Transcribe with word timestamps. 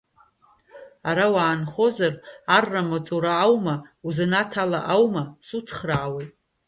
Ара 1.09 1.25
уаанхозар, 1.33 2.13
аррамаҵура 2.55 3.33
аума, 3.45 3.75
узанааҭ 4.07 4.51
ала 4.63 4.79
аума, 4.93 5.23
суцхраауеит. 5.47 6.33